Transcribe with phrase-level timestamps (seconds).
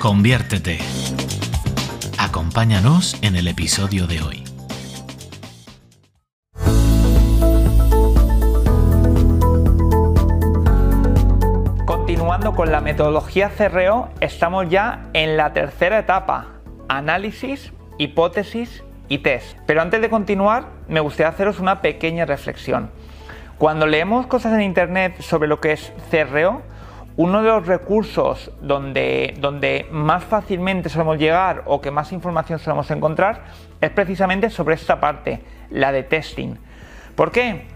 [0.00, 0.78] Conviértete.
[2.18, 4.44] Acompáñanos en el episodio de hoy.
[11.84, 16.46] Continuando con la metodología CRO, estamos ya en la tercera etapa,
[16.88, 19.58] análisis, hipótesis y test.
[19.66, 22.90] Pero antes de continuar, me gustaría haceros una pequeña reflexión.
[23.58, 26.62] Cuando leemos cosas en Internet sobre lo que es CRO,
[27.20, 32.90] uno de los recursos donde, donde más fácilmente solemos llegar o que más información solemos
[32.90, 33.42] encontrar
[33.78, 36.54] es precisamente sobre esta parte, la de testing.
[37.16, 37.66] ¿Por qué?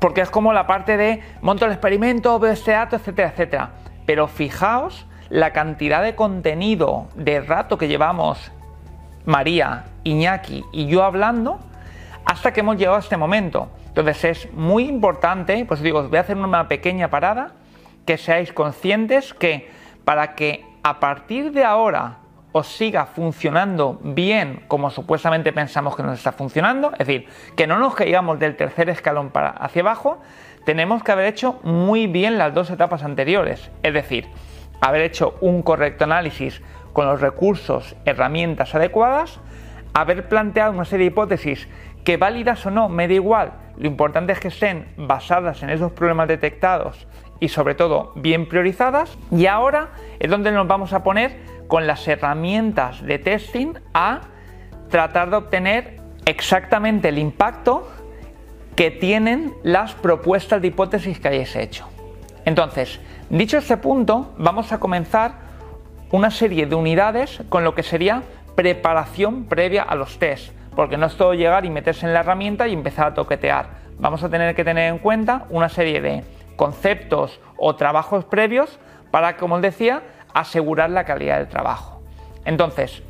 [0.00, 3.70] Porque es como la parte de monto el experimento, veo este dato, etcétera, etcétera.
[4.06, 8.50] Pero fijaos la cantidad de contenido de rato que llevamos
[9.24, 11.60] María, Iñaki y yo hablando
[12.24, 13.68] hasta que hemos llegado a este momento.
[13.86, 17.52] Entonces es muy importante, pues digo, voy a hacer una pequeña parada
[18.06, 19.70] que seáis conscientes que
[20.04, 22.18] para que a partir de ahora
[22.52, 27.78] os siga funcionando bien como supuestamente pensamos que nos está funcionando, es decir, que no
[27.78, 30.20] nos caigamos del tercer escalón para hacia abajo,
[30.64, 34.28] tenemos que haber hecho muy bien las dos etapas anteriores, es decir,
[34.80, 39.40] haber hecho un correcto análisis con los recursos, herramientas adecuadas,
[39.92, 41.68] haber planteado una serie de hipótesis
[42.04, 45.90] que válidas o no, me da igual, lo importante es que estén basadas en esos
[45.90, 47.08] problemas detectados
[47.44, 49.18] y sobre todo bien priorizadas.
[49.30, 51.36] Y ahora es donde nos vamos a poner
[51.68, 54.22] con las herramientas de testing a
[54.88, 57.86] tratar de obtener exactamente el impacto
[58.76, 61.86] que tienen las propuestas de hipótesis que hayáis hecho.
[62.46, 62.98] Entonces,
[63.28, 65.32] dicho este punto, vamos a comenzar
[66.12, 68.22] una serie de unidades con lo que sería
[68.54, 72.68] preparación previa a los tests, porque no es todo llegar y meterse en la herramienta
[72.68, 73.84] y empezar a toquetear.
[73.98, 76.24] Vamos a tener que tener en cuenta una serie de
[76.56, 78.78] conceptos o trabajos previos
[79.10, 82.02] para, como os decía, asegurar la calidad del trabajo.
[82.44, 83.02] Entonces,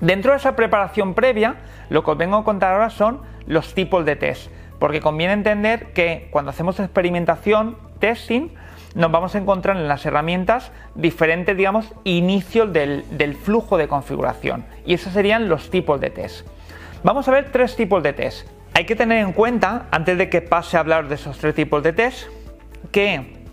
[0.00, 1.56] dentro de esa preparación previa,
[1.88, 5.92] lo que os vengo a contar ahora son los tipos de test, porque conviene entender
[5.92, 8.48] que cuando hacemos experimentación, testing,
[8.94, 14.66] nos vamos a encontrar en las herramientas diferentes, digamos, inicios del, del flujo de configuración.
[14.84, 16.46] Y esos serían los tipos de test.
[17.04, 18.48] Vamos a ver tres tipos de test.
[18.74, 21.82] Hay que tener en cuenta, antes de que pase a hablar de esos tres tipos
[21.82, 22.28] de test,
[22.92, 23.44] que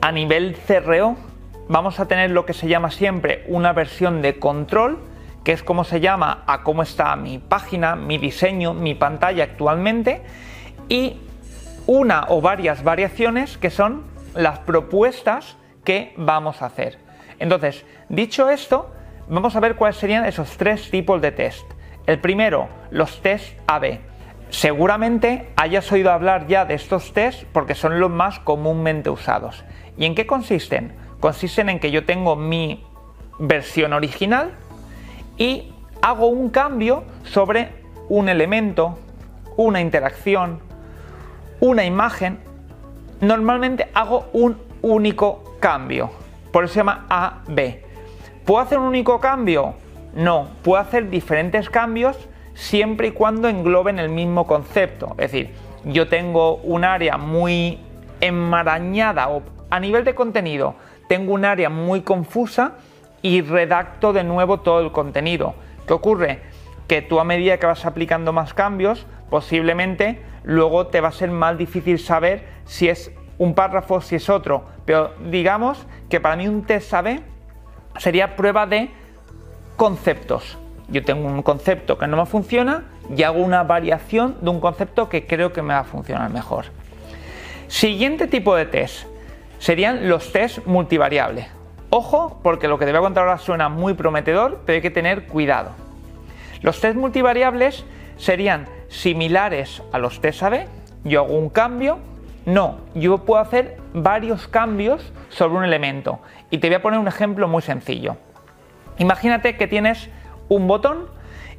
[0.00, 1.16] a nivel CRO
[1.68, 4.98] vamos a tener lo que se llama siempre una versión de control,
[5.44, 10.22] que es como se llama a cómo está mi página, mi diseño, mi pantalla actualmente,
[10.88, 11.20] y
[11.86, 16.98] una o varias variaciones que son las propuestas que vamos a hacer.
[17.38, 18.92] Entonces, dicho esto,
[19.28, 21.64] vamos a ver cuáles serían esos tres tipos de test.
[22.06, 24.11] El primero, los test AB
[24.52, 29.64] Seguramente hayas oído hablar ya de estos tests porque son los más comúnmente usados.
[29.96, 30.92] ¿Y en qué consisten?
[31.20, 32.84] Consisten en que yo tengo mi
[33.38, 34.50] versión original
[35.38, 37.70] y hago un cambio sobre
[38.10, 38.98] un elemento,
[39.56, 40.60] una interacción,
[41.60, 42.38] una imagen.
[43.22, 46.10] Normalmente hago un único cambio.
[46.52, 47.78] Por eso se llama AB.
[48.44, 49.76] ¿Puedo hacer un único cambio?
[50.14, 55.14] No, puedo hacer diferentes cambios siempre y cuando engloben el mismo concepto.
[55.18, 55.50] Es decir,
[55.84, 57.78] yo tengo un área muy
[58.20, 60.76] enmarañada o a nivel de contenido
[61.12, 62.76] tengo un área muy confusa
[63.20, 65.54] y redacto de nuevo todo el contenido.
[65.86, 66.40] ¿Qué ocurre?
[66.88, 71.30] Que tú a medida que vas aplicando más cambios, posiblemente luego te va a ser
[71.30, 74.64] más difícil saber si es un párrafo, si es otro.
[74.86, 77.20] Pero digamos que para mí un test AB
[77.98, 78.88] sería prueba de
[79.76, 80.58] conceptos
[80.92, 82.84] yo tengo un concepto que no me funciona
[83.14, 86.66] y hago una variación de un concepto que creo que me va a funcionar mejor.
[87.66, 89.06] Siguiente tipo de test
[89.58, 91.46] serían los test multivariables.
[91.88, 94.90] Ojo, porque lo que te voy a contar ahora suena muy prometedor, pero hay que
[94.90, 95.70] tener cuidado.
[96.60, 97.84] Los test multivariables
[98.18, 100.66] serían similares a los test AB.
[101.04, 101.98] Yo hago un cambio.
[102.44, 106.20] No, yo puedo hacer varios cambios sobre un elemento.
[106.50, 108.16] Y te voy a poner un ejemplo muy sencillo.
[108.98, 110.10] Imagínate que tienes
[110.54, 111.06] un botón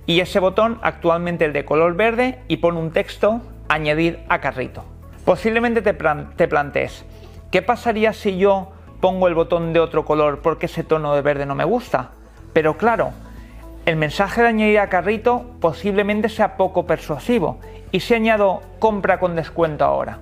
[0.06, 4.86] y ese botón actualmente es de color verde y pone un texto añadir a carrito.
[5.26, 7.06] Posiblemente te, te plantees,
[7.50, 8.74] ¿qué pasaría si yo
[9.04, 12.12] pongo el botón de otro color porque ese tono de verde no me gusta.
[12.54, 13.12] Pero claro,
[13.86, 17.60] el mensaje de añadir a carrito posiblemente sea poco persuasivo.
[17.92, 20.20] ¿Y si añado compra con descuento ahora?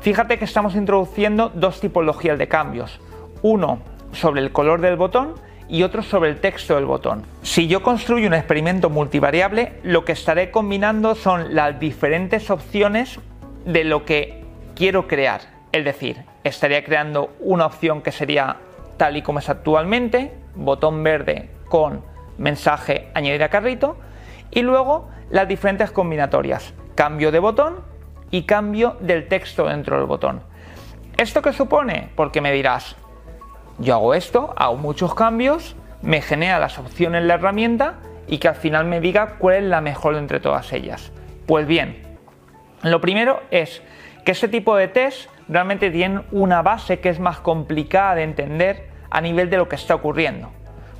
[0.00, 3.00] Fíjate que estamos introduciendo dos tipologías de cambios.
[3.40, 3.78] Uno
[4.10, 5.34] sobre el color del botón
[5.72, 7.24] y otro sobre el texto del botón.
[7.40, 13.18] Si yo construyo un experimento multivariable, lo que estaré combinando son las diferentes opciones
[13.64, 14.44] de lo que
[14.76, 15.40] quiero crear.
[15.72, 18.56] Es decir, estaría creando una opción que sería
[18.98, 22.04] tal y como es actualmente, botón verde con
[22.36, 23.96] mensaje añadir a carrito,
[24.50, 27.76] y luego las diferentes combinatorias, cambio de botón
[28.30, 30.42] y cambio del texto dentro del botón.
[31.16, 32.10] ¿Esto qué supone?
[32.14, 32.94] Porque me dirás,
[33.82, 37.96] yo hago esto, hago muchos cambios, me genera las opciones la herramienta
[38.28, 41.10] y que al final me diga cuál es la mejor entre todas ellas.
[41.46, 42.00] Pues bien,
[42.82, 43.82] lo primero es
[44.24, 48.88] que ese tipo de test realmente tienen una base que es más complicada de entender
[49.10, 50.50] a nivel de lo que está ocurriendo.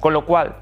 [0.00, 0.56] Con lo cual,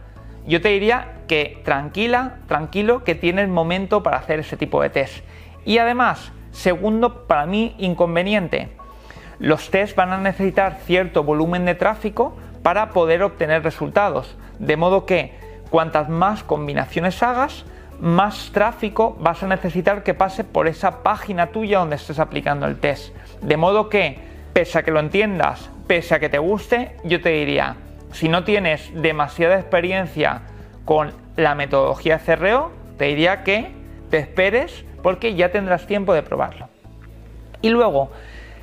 [0.47, 5.25] yo te diría que tranquila, tranquilo, que tienes momento para hacer ese tipo de test.
[5.65, 8.69] Y además, segundo, para mí inconveniente,
[9.41, 14.37] los tests van a necesitar cierto volumen de tráfico para poder obtener resultados.
[14.59, 15.33] De modo que
[15.71, 17.65] cuantas más combinaciones hagas,
[18.01, 22.79] más tráfico vas a necesitar que pase por esa página tuya donde estés aplicando el
[22.79, 23.15] test.
[23.41, 24.19] De modo que,
[24.53, 27.77] pese a que lo entiendas, pese a que te guste, yo te diría,
[28.13, 30.43] si no tienes demasiada experiencia
[30.85, 33.71] con la metodología CRO, te diría que
[34.11, 36.69] te esperes porque ya tendrás tiempo de probarlo.
[37.63, 38.11] Y luego,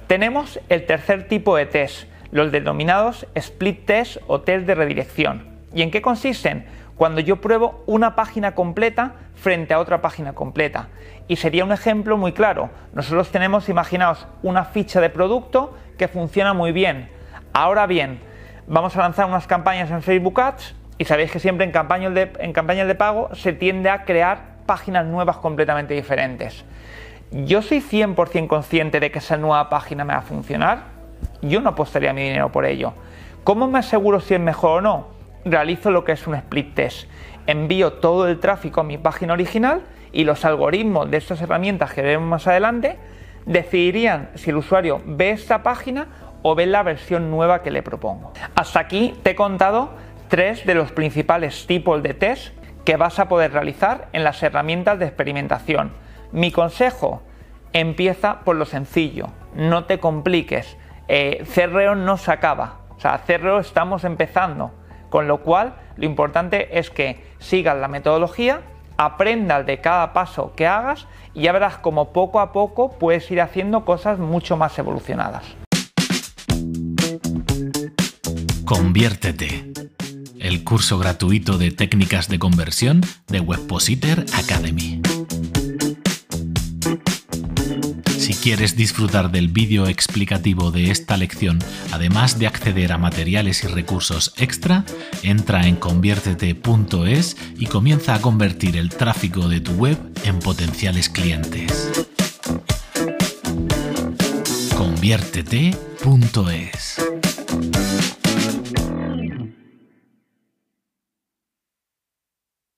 [0.08, 5.46] tenemos el tercer tipo de test, los denominados split test o test de redirección.
[5.74, 6.66] ¿Y en qué consisten?
[6.96, 10.88] Cuando yo pruebo una página completa frente a otra página completa.
[11.28, 12.70] Y sería un ejemplo muy claro.
[12.94, 17.10] Nosotros tenemos, imaginaos, una ficha de producto que funciona muy bien.
[17.54, 18.20] Ahora bien,
[18.66, 22.32] vamos a lanzar unas campañas en Facebook Ads y sabéis que siempre en campañas de,
[22.40, 26.66] en campañas de pago se tiende a crear páginas nuevas completamente diferentes.
[27.32, 30.84] ¿Yo soy 100% consciente de que esa nueva página me va a funcionar?
[31.42, 32.94] Yo no apostaría mi dinero por ello.
[33.44, 35.08] ¿Cómo me aseguro si es mejor o no?
[35.44, 37.10] Realizo lo que es un split test.
[37.46, 39.82] Envío todo el tráfico a mi página original
[40.14, 42.98] y los algoritmos de estas herramientas que veremos más adelante
[43.46, 46.08] decidirían si el usuario ve esta página
[46.44, 48.32] o ve la versión nueva que le propongo.
[48.56, 49.90] Hasta aquí te he contado
[50.30, 52.54] tres de los principales tipos de test
[52.86, 57.22] que vas a poder realizar en las herramientas de experimentación mi consejo,
[57.74, 60.78] empieza por lo sencillo, no te compliques.
[61.08, 64.72] Eh, CRO no se acaba, o sea, CRO estamos empezando,
[65.10, 68.62] con lo cual lo importante es que sigas la metodología,
[68.98, 73.42] aprendas de cada paso que hagas y ya verás como poco a poco puedes ir
[73.42, 75.44] haciendo cosas mucho más evolucionadas.
[78.66, 79.72] Conviértete.
[80.40, 85.02] El curso gratuito de técnicas de conversión de Webpositor Academy.
[88.28, 91.60] Si quieres disfrutar del vídeo explicativo de esta lección,
[91.94, 94.84] además de acceder a materiales y recursos extra,
[95.24, 101.90] entra en conviértete.es y comienza a convertir el tráfico de tu web en potenciales clientes.
[104.76, 107.07] conviértete.es